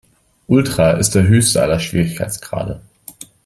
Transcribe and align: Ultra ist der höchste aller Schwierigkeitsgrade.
Ultra 0.47 0.93
ist 0.93 1.11
der 1.13 1.27
höchste 1.27 1.61
aller 1.61 1.79
Schwierigkeitsgrade. 1.79 2.81